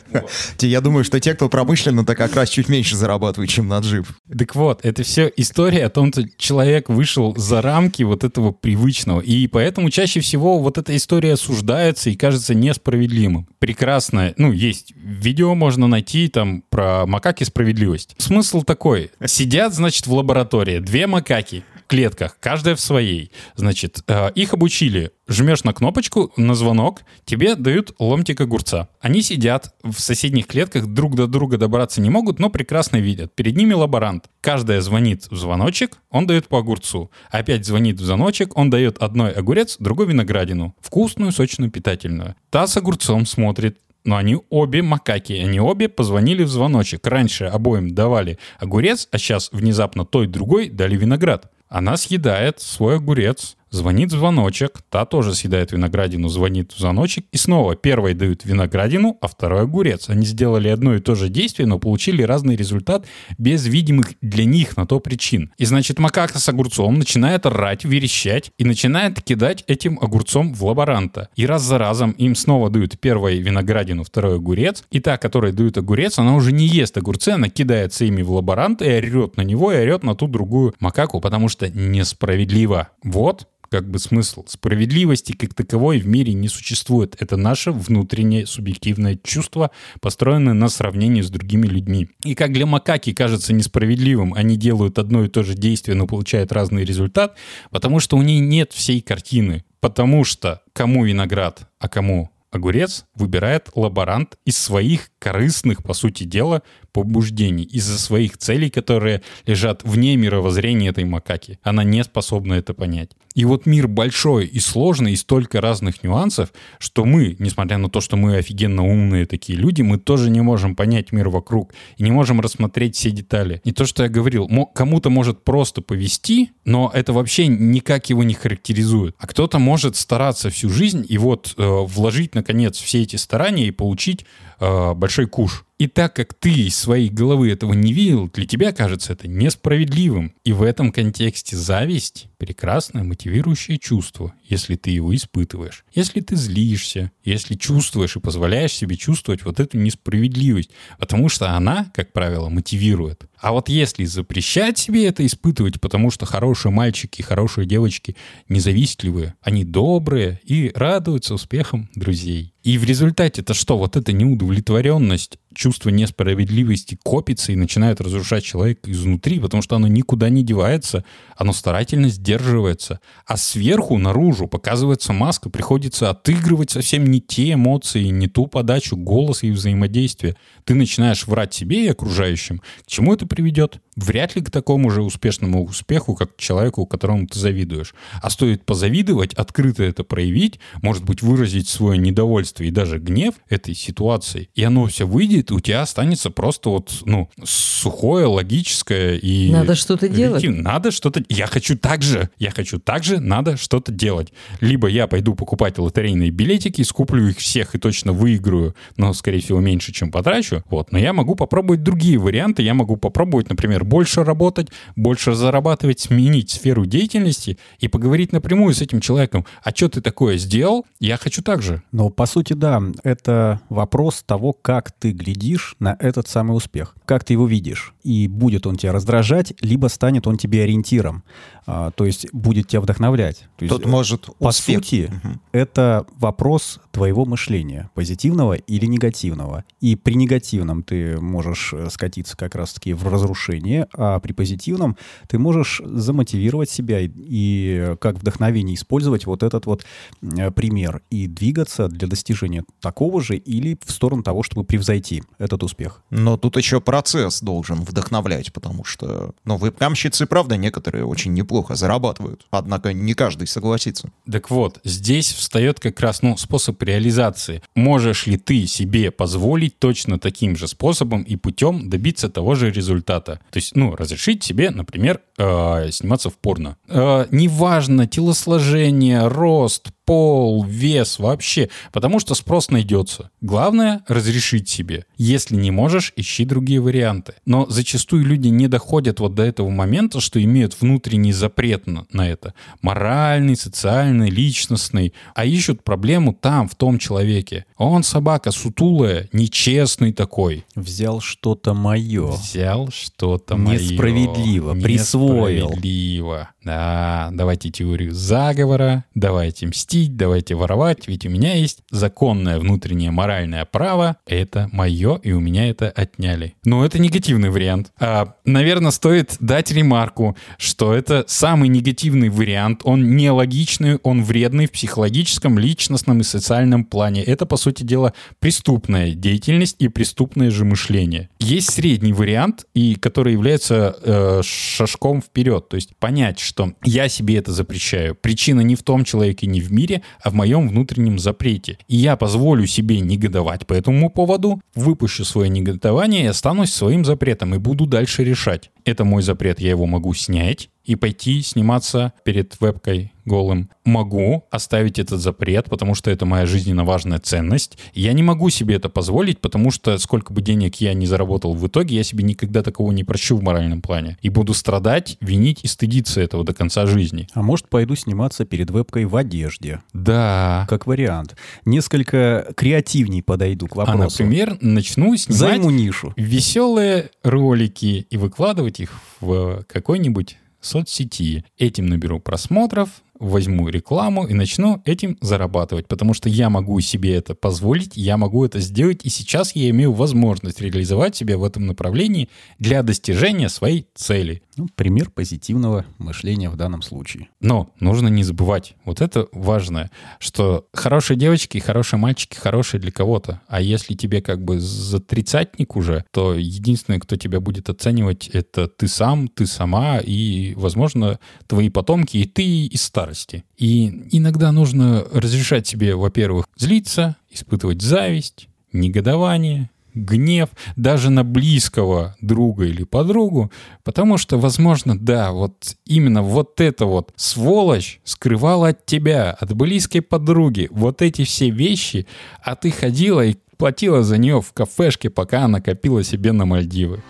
Я 0.60 0.80
думаю, 0.80 1.04
что 1.04 1.20
те, 1.20 1.34
кто 1.34 1.48
промышленно-то 1.48 2.14
как 2.14 2.34
раз 2.34 2.48
чуть 2.48 2.68
меньше 2.68 2.96
зарабатывают, 2.96 3.50
чем 3.50 3.68
на 3.68 3.78
джип. 3.78 4.06
Так 4.36 4.54
вот, 4.54 4.84
это 4.84 5.02
все 5.02 5.30
история 5.36 5.86
о 5.86 5.90
том, 5.90 6.12
что 6.12 6.24
человек 6.36 6.88
вышел 6.88 7.34
за 7.36 7.62
рамки 7.62 8.02
вот 8.02 8.24
этого 8.24 8.52
привычного. 8.52 9.20
И 9.20 9.46
поэтому 9.46 9.90
чаще 9.90 10.20
всего 10.20 10.58
вот 10.58 10.78
эта 10.78 10.94
история 10.96 11.34
осуждается 11.34 12.10
и 12.10 12.16
кажется 12.16 12.54
несправедливым. 12.54 13.48
Прекрасно, 13.58 14.34
ну, 14.36 14.52
есть 14.52 14.92
видео, 14.96 15.54
можно 15.54 15.86
найти 15.86 16.28
там 16.28 16.62
про 16.68 17.06
макаки 17.06 17.44
справедливость. 17.44 18.14
Смысл 18.18 18.62
такой. 18.62 19.10
Сидят, 19.24 19.74
значит, 19.74 20.06
в 20.06 20.14
лаборатории 20.14 20.78
две 20.78 21.06
макаки 21.06 21.64
клетках, 21.86 22.38
каждая 22.40 22.74
в 22.74 22.80
своей. 22.80 23.30
Значит, 23.54 24.02
э, 24.06 24.30
их 24.34 24.54
обучили. 24.54 25.10
Жмешь 25.28 25.64
на 25.64 25.72
кнопочку, 25.72 26.32
на 26.36 26.54
звонок, 26.54 27.02
тебе 27.24 27.56
дают 27.56 27.94
ломтик 27.98 28.40
огурца. 28.40 28.88
Они 29.00 29.22
сидят 29.22 29.74
в 29.82 29.98
соседних 29.98 30.46
клетках, 30.46 30.86
друг 30.86 31.16
до 31.16 31.26
друга 31.26 31.58
добраться 31.58 32.00
не 32.00 32.10
могут, 32.10 32.38
но 32.38 32.48
прекрасно 32.48 32.98
видят. 32.98 33.34
Перед 33.34 33.56
ними 33.56 33.74
лаборант. 33.74 34.26
Каждая 34.40 34.80
звонит 34.80 35.26
в 35.30 35.36
звоночек, 35.36 35.98
он 36.10 36.26
дает 36.26 36.46
по 36.46 36.58
огурцу. 36.58 37.10
Опять 37.30 37.66
звонит 37.66 38.00
в 38.00 38.04
звоночек, 38.04 38.56
он 38.56 38.70
дает 38.70 38.98
одной 38.98 39.32
огурец, 39.32 39.76
другой 39.80 40.06
виноградину. 40.06 40.76
Вкусную, 40.80 41.32
сочную, 41.32 41.70
питательную. 41.70 42.36
Та 42.50 42.66
с 42.66 42.76
огурцом 42.76 43.26
смотрит, 43.26 43.78
но 44.06 44.16
они 44.16 44.38
обе 44.50 44.82
макаки, 44.82 45.32
они 45.32 45.60
обе 45.60 45.88
позвонили 45.88 46.44
в 46.44 46.48
звоночек. 46.48 47.06
Раньше 47.06 47.46
обоим 47.46 47.92
давали 47.92 48.38
огурец, 48.58 49.08
а 49.10 49.18
сейчас 49.18 49.50
внезапно 49.52 50.06
той 50.06 50.28
другой 50.28 50.68
дали 50.70 50.96
виноград. 50.96 51.50
Она 51.68 51.96
съедает 51.96 52.60
свой 52.60 52.96
огурец, 52.96 53.55
звонит 53.70 54.10
звоночек, 54.10 54.82
та 54.90 55.04
тоже 55.04 55.34
съедает 55.34 55.72
виноградину, 55.72 56.28
звонит 56.28 56.72
звоночек, 56.76 57.26
и 57.32 57.36
снова 57.36 57.76
первой 57.76 58.14
дают 58.14 58.44
виноградину, 58.44 59.18
а 59.20 59.28
второй 59.28 59.62
огурец. 59.62 60.08
Они 60.08 60.26
сделали 60.26 60.68
одно 60.68 60.94
и 60.94 61.00
то 61.00 61.14
же 61.14 61.28
действие, 61.28 61.66
но 61.66 61.78
получили 61.78 62.22
разный 62.22 62.56
результат 62.56 63.06
без 63.38 63.66
видимых 63.66 64.14
для 64.20 64.44
них 64.44 64.76
на 64.76 64.86
то 64.86 65.00
причин. 65.00 65.52
И 65.58 65.64
значит, 65.64 65.98
макака 65.98 66.38
с 66.38 66.48
огурцом 66.48 66.98
начинает 66.98 67.46
орать, 67.46 67.84
верещать 67.84 68.50
и 68.58 68.64
начинает 68.64 69.22
кидать 69.22 69.64
этим 69.66 69.98
огурцом 70.00 70.54
в 70.54 70.64
лаборанта. 70.64 71.28
И 71.36 71.46
раз 71.46 71.62
за 71.62 71.78
разом 71.78 72.12
им 72.12 72.34
снова 72.34 72.70
дают 72.70 72.98
первой 72.98 73.38
виноградину, 73.38 74.04
второй 74.04 74.36
огурец, 74.36 74.84
и 74.90 75.00
та, 75.00 75.18
которая 75.18 75.52
дают 75.52 75.78
огурец, 75.78 76.18
она 76.18 76.34
уже 76.34 76.52
не 76.52 76.66
ест 76.66 76.96
огурцы, 76.96 77.30
она 77.30 77.48
кидается 77.48 78.04
ими 78.04 78.22
в 78.22 78.30
лаборанта 78.32 78.84
и 78.84 78.96
орет 78.96 79.36
на 79.36 79.42
него, 79.42 79.72
и 79.72 79.76
орет 79.76 80.02
на 80.02 80.14
ту 80.14 80.28
другую 80.28 80.74
макаку, 80.80 81.20
потому 81.20 81.48
что 81.48 81.68
несправедливо. 81.68 82.88
Вот 83.02 83.48
как 83.70 83.90
бы 83.90 83.98
смысл. 83.98 84.44
Справедливости 84.46 85.32
как 85.32 85.54
таковой 85.54 85.98
в 85.98 86.06
мире 86.06 86.32
не 86.34 86.48
существует. 86.48 87.16
Это 87.20 87.36
наше 87.36 87.72
внутреннее 87.72 88.46
субъективное 88.46 89.18
чувство, 89.22 89.70
построенное 90.00 90.54
на 90.54 90.68
сравнении 90.68 91.22
с 91.22 91.30
другими 91.30 91.66
людьми. 91.66 92.08
И 92.24 92.34
как 92.34 92.52
для 92.52 92.66
макаки 92.66 93.12
кажется 93.12 93.52
несправедливым, 93.52 94.34
они 94.34 94.56
делают 94.56 94.98
одно 94.98 95.24
и 95.24 95.28
то 95.28 95.42
же 95.42 95.54
действие, 95.54 95.96
но 95.96 96.06
получают 96.06 96.52
разный 96.52 96.84
результат, 96.84 97.36
потому 97.70 98.00
что 98.00 98.16
у 98.16 98.22
ней 98.22 98.40
нет 98.40 98.72
всей 98.72 99.00
картины. 99.00 99.64
Потому 99.80 100.24
что 100.24 100.62
кому 100.72 101.04
виноград, 101.04 101.68
а 101.78 101.88
кому 101.88 102.30
огурец 102.50 103.04
выбирает 103.14 103.70
лаборант 103.74 104.36
из 104.44 104.58
своих 104.58 105.10
корыстных, 105.18 105.82
по 105.82 105.94
сути 105.94 106.24
дела, 106.24 106.62
побуждений, 106.92 107.64
из-за 107.64 107.98
своих 107.98 108.36
целей, 108.38 108.70
которые 108.70 109.22
лежат 109.46 109.82
вне 109.84 110.16
мировоззрения 110.16 110.90
этой 110.90 111.04
макаки. 111.04 111.58
Она 111.62 111.84
не 111.84 112.02
способна 112.02 112.54
это 112.54 112.74
понять. 112.74 113.10
И 113.36 113.44
вот 113.44 113.66
мир 113.66 113.86
большой 113.86 114.46
и 114.46 114.58
сложный, 114.60 115.12
и 115.12 115.16
столько 115.16 115.60
разных 115.60 116.02
нюансов, 116.02 116.54
что 116.78 117.04
мы, 117.04 117.36
несмотря 117.38 117.76
на 117.76 117.90
то, 117.90 118.00
что 118.00 118.16
мы 118.16 118.38
офигенно 118.38 118.82
умные 118.82 119.26
такие 119.26 119.58
люди, 119.58 119.82
мы 119.82 119.98
тоже 119.98 120.30
не 120.30 120.40
можем 120.40 120.74
понять 120.74 121.12
мир 121.12 121.28
вокруг 121.28 121.74
и 121.98 122.02
не 122.02 122.10
можем 122.10 122.40
рассмотреть 122.40 122.96
все 122.96 123.10
детали. 123.10 123.60
И 123.62 123.72
то, 123.72 123.84
что 123.84 124.04
я 124.04 124.08
говорил, 124.08 124.48
кому-то 124.74 125.10
может 125.10 125.44
просто 125.44 125.82
повести, 125.82 126.52
но 126.64 126.90
это 126.94 127.12
вообще 127.12 127.46
никак 127.46 128.08
его 128.08 128.24
не 128.24 128.32
характеризует. 128.32 129.14
А 129.18 129.26
кто-то 129.26 129.58
может 129.58 129.96
стараться 129.96 130.48
всю 130.48 130.70
жизнь 130.70 131.04
и 131.06 131.18
вот 131.18 131.54
э, 131.58 131.62
вложить, 131.62 132.34
наконец, 132.34 132.78
все 132.78 133.02
эти 133.02 133.16
старания 133.16 133.68
и 133.68 133.70
получить 133.70 134.24
э, 134.60 134.94
большой 134.94 135.26
куш. 135.26 135.64
И 135.78 135.88
так 135.88 136.16
как 136.16 136.32
ты 136.32 136.50
из 136.50 136.76
своей 136.76 137.10
головы 137.10 137.50
этого 137.50 137.74
не 137.74 137.92
видел, 137.92 138.30
для 138.30 138.46
тебя 138.46 138.72
кажется 138.72 139.12
это 139.12 139.28
несправедливым. 139.28 140.34
И 140.42 140.52
в 140.52 140.62
этом 140.62 140.90
контексте 140.90 141.54
зависть— 141.54 142.28
прекрасное 142.38 143.02
мотивирующее 143.02 143.76
чувство, 143.76 144.32
если 144.42 144.76
ты 144.76 144.90
его 144.90 145.14
испытываешь. 145.14 145.84
Если 145.94 146.20
ты 146.22 146.34
злишься, 146.34 147.10
если 147.24 147.56
чувствуешь 147.56 148.16
и 148.16 148.20
позволяешь 148.20 148.72
себе 148.72 148.96
чувствовать 148.96 149.44
вот 149.44 149.60
эту 149.60 149.76
несправедливость, 149.76 150.70
потому 150.98 151.28
что 151.28 151.50
она, 151.50 151.90
как 151.94 152.12
правило, 152.12 152.48
мотивирует. 152.48 153.26
А 153.46 153.52
вот 153.52 153.68
если 153.68 154.04
запрещать 154.06 154.76
себе 154.76 155.06
это 155.06 155.24
испытывать, 155.24 155.80
потому 155.80 156.10
что 156.10 156.26
хорошие 156.26 156.72
мальчики, 156.72 157.22
хорошие 157.22 157.64
девочки 157.64 158.16
независтливые, 158.48 159.36
они 159.40 159.62
добрые 159.62 160.40
и 160.42 160.72
радуются 160.74 161.34
успехам 161.34 161.88
друзей. 161.94 162.54
И 162.64 162.76
в 162.76 162.82
результате 162.82 163.42
это 163.42 163.54
что? 163.54 163.78
Вот 163.78 163.94
эта 163.94 164.12
неудовлетворенность, 164.12 165.38
чувство 165.56 165.88
несправедливости 165.88 166.98
копится 167.02 167.52
и 167.52 167.56
начинает 167.56 168.00
разрушать 168.00 168.44
человека 168.44 168.90
изнутри, 168.92 169.40
потому 169.40 169.62
что 169.62 169.76
оно 169.76 169.88
никуда 169.88 170.28
не 170.28 170.44
девается, 170.44 171.04
оно 171.36 171.52
старательно 171.52 172.08
сдерживается. 172.08 173.00
А 173.26 173.36
сверху, 173.36 173.98
наружу, 173.98 174.46
показывается 174.46 175.12
маска, 175.12 175.50
приходится 175.50 176.10
отыгрывать 176.10 176.70
совсем 176.70 177.06
не 177.06 177.20
те 177.20 177.54
эмоции, 177.54 178.04
не 178.04 178.28
ту 178.28 178.46
подачу 178.46 178.96
голоса 178.96 179.46
и 179.46 179.50
взаимодействия. 179.50 180.36
Ты 180.64 180.74
начинаешь 180.74 181.26
врать 181.26 181.54
себе 181.54 181.86
и 181.86 181.88
окружающим. 181.88 182.60
К 182.84 182.86
чему 182.86 183.14
это 183.14 183.26
приведет? 183.26 183.80
Вряд 183.96 184.36
ли 184.36 184.42
к 184.42 184.50
такому 184.50 184.90
же 184.90 185.02
успешному 185.02 185.64
успеху, 185.64 186.14
как 186.14 186.36
человеку, 186.36 186.84
которому 186.84 187.26
ты 187.26 187.38
завидуешь. 187.38 187.94
А 188.20 188.28
стоит 188.28 188.66
позавидовать, 188.66 189.32
открыто 189.32 189.82
это 189.82 190.04
проявить, 190.04 190.60
может 190.82 191.04
быть, 191.04 191.22
выразить 191.22 191.68
свое 191.68 191.98
недовольство 191.98 192.62
и 192.62 192.70
даже 192.70 192.98
гнев 192.98 193.34
этой 193.48 193.74
ситуацией, 193.74 194.50
и 194.54 194.62
оно 194.62 194.86
все 194.86 195.06
выйдет, 195.06 195.45
у 195.50 195.60
тебя 195.60 195.82
останется 195.82 196.30
просто 196.30 196.70
вот, 196.70 197.02
ну, 197.04 197.30
сухое, 197.44 198.26
логическое 198.26 199.16
и... 199.16 199.50
Надо 199.50 199.74
что-то 199.74 200.08
делать. 200.08 200.44
Надо 200.44 200.90
что-то... 200.90 201.22
Я 201.28 201.46
хочу 201.46 201.78
так 201.78 202.02
же. 202.02 202.30
Я 202.38 202.50
хочу 202.50 202.78
так 202.78 203.04
же, 203.04 203.20
надо 203.20 203.56
что-то 203.56 203.92
делать. 203.92 204.32
Либо 204.60 204.88
я 204.88 205.06
пойду 205.06 205.34
покупать 205.34 205.78
лотерейные 205.78 206.30
билетики, 206.30 206.82
скуплю 206.82 207.28
их 207.28 207.38
всех 207.38 207.74
и 207.74 207.78
точно 207.78 208.12
выиграю, 208.12 208.74
но, 208.96 209.12
скорее 209.12 209.40
всего, 209.40 209.60
меньше, 209.60 209.92
чем 209.92 210.10
потрачу. 210.10 210.62
Вот. 210.68 210.92
Но 210.92 210.98
я 210.98 211.12
могу 211.12 211.36
попробовать 211.36 211.82
другие 211.82 212.18
варианты. 212.18 212.62
Я 212.62 212.74
могу 212.74 212.96
попробовать, 212.96 213.48
например, 213.48 213.84
больше 213.84 214.24
работать, 214.24 214.68
больше 214.96 215.34
зарабатывать, 215.34 216.00
сменить 216.00 216.50
сферу 216.50 216.86
деятельности 216.86 217.58
и 217.78 217.88
поговорить 217.88 218.32
напрямую 218.32 218.74
с 218.74 218.82
этим 218.82 219.00
человеком. 219.00 219.46
А 219.62 219.70
что 219.70 219.88
ты 219.88 220.00
такое 220.00 220.36
сделал? 220.38 220.84
Я 221.00 221.16
хочу 221.16 221.42
так 221.42 221.62
же. 221.62 221.82
Но, 221.92 222.10
по 222.10 222.26
сути, 222.26 222.52
да, 222.52 222.82
это 223.04 223.60
вопрос 223.68 224.22
того, 224.26 224.52
как 224.52 224.90
ты 224.92 225.12
глядишь 225.12 225.35
на 225.78 225.96
этот 225.98 226.28
самый 226.28 226.56
успех, 226.56 226.94
как 227.04 227.24
ты 227.24 227.34
его 227.34 227.46
видишь. 227.46 227.94
И 228.02 228.28
будет 228.28 228.66
он 228.66 228.76
тебя 228.76 228.92
раздражать, 228.92 229.54
либо 229.60 229.86
станет 229.88 230.26
он 230.26 230.36
тебе 230.36 230.62
ориентиром, 230.62 231.22
А, 231.68 231.90
то 231.90 232.04
есть 232.04 232.28
будет 232.32 232.68
тебя 232.68 232.80
вдохновлять. 232.80 233.48
То 233.56 233.64
есть, 233.64 233.74
Тут 233.74 233.86
может 233.86 234.26
по 234.38 234.48
успех- 234.48 234.76
сути, 234.84 235.10
Мгм. 235.24 235.40
это 235.52 236.06
вопрос 236.18 236.78
твоего 236.92 237.24
мышления, 237.24 237.90
позитивного 237.94 238.54
или 238.54 238.86
негативного. 238.86 239.64
И 239.80 239.96
при 239.96 240.14
негативном 240.14 240.82
ты 240.84 241.20
можешь 241.20 241.72
э, 241.74 241.88
скатиться 241.90 242.36
как 242.36 242.54
раз-таки 242.54 242.92
в 242.92 243.06
разрушение, 243.08 243.88
а 243.94 244.20
при 244.20 244.32
позитивном 244.32 244.96
ты 245.28 245.38
можешь 245.38 245.82
замотивировать 245.84 246.70
себя 246.70 247.00
и, 247.00 247.08
и 247.16 247.76
э, 247.80 247.96
как 247.96 248.16
вдохновение 248.18 248.76
использовать 248.76 249.26
вот 249.26 249.42
этот 249.42 249.66
вот 249.66 249.84
э, 250.22 250.50
пример 250.52 251.02
и 251.10 251.26
двигаться 251.26 251.88
для 251.88 252.06
достижения 252.06 252.64
такого 252.80 253.20
же 253.20 253.36
или 253.36 253.76
в 253.84 253.90
сторону 253.90 254.22
того, 254.22 254.42
чтобы 254.44 254.64
превзойти 254.64 255.22
этот 255.38 255.64
успех. 255.64 256.00
Но 256.10 256.36
тут 256.36 256.56
еще 256.56 256.80
процесс 256.80 257.40
должен 257.40 257.82
вдохновлять, 257.82 258.52
потому 258.52 258.84
что, 258.84 259.32
ну, 259.44 259.56
вебкамщицы, 259.58 260.26
правда, 260.26 260.56
некоторые 260.56 261.04
очень 261.04 261.32
неплохо 261.34 261.55
зарабатывают. 261.70 262.46
Однако 262.50 262.92
не 262.92 263.14
каждый 263.14 263.46
согласится. 263.46 264.10
Так 264.30 264.50
вот, 264.50 264.80
здесь 264.84 265.32
встает 265.32 265.80
как 265.80 266.00
раз 266.00 266.22
ну, 266.22 266.36
способ 266.36 266.82
реализации. 266.82 267.62
Можешь 267.74 268.26
ли 268.26 268.36
ты 268.36 268.66
себе 268.66 269.10
позволить 269.10 269.78
точно 269.78 270.18
таким 270.18 270.56
же 270.56 270.68
способом 270.68 271.22
и 271.22 271.36
путем 271.36 271.88
добиться 271.90 272.28
того 272.28 272.54
же 272.54 272.70
результата? 272.70 273.40
То 273.50 273.56
есть, 273.56 273.76
ну, 273.76 273.94
разрешить 273.96 274.42
себе, 274.42 274.70
например, 274.70 275.20
э, 275.38 275.90
сниматься 275.90 276.30
в 276.30 276.36
порно. 276.36 276.76
Э, 276.88 277.26
неважно, 277.30 278.06
телосложение, 278.06 279.28
рост, 279.28 279.88
пол, 280.06 280.64
вес, 280.64 281.18
вообще. 281.18 281.68
Потому 281.92 282.20
что 282.20 282.34
спрос 282.34 282.70
найдется. 282.70 283.30
Главное— 283.42 284.02
разрешить 284.08 284.68
себе. 284.68 285.04
Если 285.18 285.56
не 285.56 285.70
можешь, 285.70 286.12
ищи 286.16 286.44
другие 286.44 286.80
варианты. 286.80 287.34
Но 287.44 287.66
зачастую 287.66 288.24
люди 288.24 288.48
не 288.48 288.68
доходят 288.68 289.20
вот 289.20 289.34
до 289.34 289.42
этого 289.42 289.68
момента, 289.68 290.20
что 290.20 290.42
имеют 290.42 290.80
внутренний 290.80 291.32
запрет 291.32 291.86
на, 291.86 292.06
на 292.12 292.28
это. 292.28 292.54
Моральный, 292.80 293.56
социальный, 293.56 294.30
личностный. 294.30 295.12
А 295.34 295.44
ищут 295.44 295.82
проблему 295.82 296.32
там, 296.32 296.68
в 296.68 296.76
том 296.76 296.98
человеке. 296.98 297.66
Он 297.76 298.02
собака 298.02 298.52
сутулая, 298.52 299.28
нечестный 299.32 300.12
такой. 300.12 300.64
Взял 300.74 301.20
что-то 301.20 301.74
мое. 301.74 302.28
Взял 302.28 302.90
что-то 302.90 303.56
мое. 303.56 303.78
Несправедливо, 303.78 304.74
присвоил. 304.74 305.66
Несправедливо. 305.66 306.50
Да, 306.64 307.30
давайте 307.32 307.70
теорию 307.70 308.12
заговора, 308.12 309.04
давайте 309.14 309.66
мстить, 309.66 309.95
давайте 310.04 310.54
воровать, 310.54 311.08
ведь 311.08 311.26
у 311.26 311.30
меня 311.30 311.54
есть 311.54 311.80
законное 311.90 312.58
внутреннее 312.58 313.10
моральное 313.10 313.64
право, 313.64 314.16
это 314.26 314.68
мое, 314.72 315.18
и 315.22 315.32
у 315.32 315.40
меня 315.40 315.68
это 315.68 315.88
отняли. 315.88 316.54
Но 316.64 316.84
это 316.84 316.98
негативный 316.98 317.50
вариант. 317.50 317.92
А, 317.98 318.34
наверное, 318.44 318.90
стоит 318.90 319.36
дать 319.40 319.70
ремарку, 319.72 320.36
что 320.58 320.92
это 320.92 321.24
самый 321.26 321.68
негативный 321.68 322.28
вариант, 322.28 322.80
он 322.84 323.16
нелогичный, 323.16 323.96
он 324.02 324.22
вредный 324.22 324.66
в 324.66 324.72
психологическом, 324.72 325.58
личностном 325.58 326.20
и 326.20 326.24
социальном 326.24 326.84
плане. 326.84 327.22
Это, 327.22 327.46
по 327.46 327.56
сути 327.56 327.82
дела, 327.82 328.12
преступная 328.38 329.12
деятельность 329.14 329.76
и 329.78 329.88
преступное 329.88 330.50
же 330.50 330.64
мышление. 330.64 331.30
Есть 331.38 331.72
средний 331.72 332.12
вариант, 332.12 332.66
и 332.74 332.94
который 332.96 333.32
является 333.32 333.96
э, 334.02 334.40
шажком 334.42 335.22
вперед, 335.22 335.68
то 335.68 335.76
есть 335.76 335.96
понять, 335.96 336.38
что 336.38 336.72
я 336.84 337.08
себе 337.08 337.36
это 337.36 337.52
запрещаю. 337.52 338.14
Причина 338.14 338.60
не 338.60 338.74
в 338.74 338.82
том 338.82 339.04
человеке, 339.04 339.46
не 339.46 339.60
в 339.60 339.72
мире, 339.72 339.85
а 340.22 340.30
в 340.30 340.34
моем 340.34 340.68
внутреннем 340.68 341.18
запрете. 341.18 341.78
И 341.88 341.96
я 341.96 342.16
позволю 342.16 342.66
себе 342.66 343.00
негодовать 343.00 343.66
по 343.66 343.74
этому 343.74 344.10
поводу, 344.10 344.60
выпущу 344.74 345.24
свое 345.24 345.48
негодование 345.48 346.24
и 346.24 346.28
останусь 346.28 346.72
своим 346.72 347.04
запретом 347.04 347.54
и 347.54 347.58
буду 347.58 347.86
дальше 347.86 348.24
решать. 348.24 348.70
Это 348.84 349.04
мой 349.04 349.22
запрет, 349.22 349.60
я 349.60 349.70
его 349.70 349.86
могу 349.86 350.14
снять 350.14 350.68
и 350.86 350.94
пойти 350.96 351.42
сниматься 351.42 352.12
перед 352.24 352.58
вебкой 352.60 353.12
голым. 353.24 353.68
Могу 353.84 354.44
оставить 354.52 355.00
этот 355.00 355.20
запрет, 355.20 355.64
потому 355.68 355.96
что 355.96 356.12
это 356.12 356.24
моя 356.26 356.46
жизненно 356.46 356.84
важная 356.84 357.18
ценность. 357.18 357.76
Я 357.92 358.12
не 358.12 358.22
могу 358.22 358.50
себе 358.50 358.76
это 358.76 358.88
позволить, 358.88 359.40
потому 359.40 359.72
что 359.72 359.98
сколько 359.98 360.32
бы 360.32 360.42
денег 360.42 360.76
я 360.76 360.94
не 360.94 361.06
заработал 361.06 361.52
в 361.54 361.66
итоге, 361.66 361.96
я 361.96 362.04
себе 362.04 362.22
никогда 362.22 362.62
такого 362.62 362.92
не 362.92 363.02
прощу 363.02 363.36
в 363.36 363.42
моральном 363.42 363.82
плане. 363.82 364.16
И 364.22 364.28
буду 364.28 364.54
страдать, 364.54 365.16
винить 365.20 365.64
и 365.64 365.66
стыдиться 365.66 366.20
этого 366.20 366.44
до 366.44 366.54
конца 366.54 366.86
жизни. 366.86 367.26
А 367.34 367.42
может, 367.42 367.68
пойду 367.68 367.96
сниматься 367.96 368.44
перед 368.44 368.70
вебкой 368.70 369.06
в 369.06 369.16
одежде? 369.16 369.82
Да. 369.92 370.66
Как 370.68 370.86
вариант. 370.86 371.34
Несколько 371.64 372.52
креативней 372.56 373.24
подойду 373.24 373.66
к 373.66 373.72
А, 373.72 373.86
вопросу. 373.86 374.22
например, 374.22 374.56
начну 374.60 375.16
снимать 375.16 375.38
Займу 375.40 375.70
нишу. 375.70 376.12
веселые 376.16 377.10
ролики 377.24 378.06
и 378.08 378.16
выкладывать 378.16 378.78
их 378.78 378.92
в 379.20 379.64
какой-нибудь 379.68 380.36
соцсети. 380.66 381.44
Этим 381.56 381.86
наберу 381.86 382.20
просмотров, 382.20 383.02
возьму 383.18 383.68
рекламу 383.68 384.26
и 384.26 384.34
начну 384.34 384.82
этим 384.84 385.16
зарабатывать, 385.20 385.88
потому 385.88 386.14
что 386.14 386.28
я 386.28 386.50
могу 386.50 386.80
себе 386.80 387.14
это 387.16 387.34
позволить, 387.34 387.96
я 387.96 388.16
могу 388.16 388.44
это 388.44 388.60
сделать, 388.60 389.04
и 389.04 389.08
сейчас 389.08 389.54
я 389.54 389.70
имею 389.70 389.92
возможность 389.92 390.60
реализовать 390.60 391.16
себя 391.16 391.38
в 391.38 391.44
этом 391.44 391.66
направлении 391.66 392.28
для 392.58 392.82
достижения 392.82 393.48
своей 393.48 393.86
цели. 393.94 394.42
Ну, 394.56 394.68
пример 394.74 395.10
позитивного 395.10 395.84
мышления 395.98 396.48
в 396.48 396.56
данном 396.56 396.82
случае. 396.82 397.28
Но 397.40 397.70
нужно 397.78 398.08
не 398.08 398.24
забывать, 398.24 398.74
вот 398.84 399.00
это 399.00 399.28
важное, 399.32 399.90
что 400.18 400.66
хорошие 400.72 401.16
девочки 401.16 401.58
и 401.58 401.60
хорошие 401.60 401.98
мальчики 402.00 402.36
хорошие 402.36 402.80
для 402.80 402.92
кого-то. 402.92 403.40
А 403.48 403.60
если 403.60 403.94
тебе 403.94 404.22
как 404.22 404.42
бы 404.42 404.60
за 404.60 405.00
тридцатник 405.00 405.76
уже, 405.76 406.04
то 406.10 406.34
единственное, 406.34 407.00
кто 407.00 407.16
тебя 407.16 407.40
будет 407.40 407.68
оценивать, 407.68 408.28
это 408.28 408.68
ты 408.68 408.88
сам, 408.88 409.28
ты 409.28 409.46
сама 409.46 409.98
и, 409.98 410.54
возможно, 410.54 411.18
твои 411.46 411.68
потомки, 411.68 412.16
и 412.18 412.24
ты 412.24 412.66
из 412.66 412.82
старости. 413.06 413.44
И 413.56 414.08
иногда 414.10 414.52
нужно 414.52 415.04
разрешать 415.12 415.66
себе, 415.66 415.94
во-первых, 415.94 416.46
злиться, 416.56 417.16
испытывать 417.30 417.82
зависть, 417.82 418.48
негодование, 418.72 419.70
гнев 419.94 420.50
даже 420.76 421.10
на 421.10 421.24
близкого 421.24 422.16
друга 422.20 422.66
или 422.66 422.84
подругу, 422.84 423.50
потому 423.82 424.18
что, 424.18 424.38
возможно, 424.38 424.98
да, 424.98 425.32
вот 425.32 425.76
именно 425.86 426.22
вот 426.22 426.60
эта 426.60 426.84
вот 426.84 427.12
сволочь 427.16 428.00
скрывала 428.04 428.68
от 428.68 428.84
тебя, 428.84 429.30
от 429.30 429.54
близкой 429.54 430.00
подруги 430.00 430.68
вот 430.70 431.00
эти 431.00 431.24
все 431.24 431.50
вещи, 431.50 432.06
а 432.42 432.56
ты 432.56 432.70
ходила 432.70 433.24
и 433.24 433.36
платила 433.56 434.02
за 434.02 434.18
нее 434.18 434.42
в 434.42 434.52
кафешке, 434.52 435.08
пока 435.08 435.44
она 435.44 435.62
копила 435.62 436.04
себе 436.04 436.32
на 436.32 436.44
Мальдивы. 436.44 437.02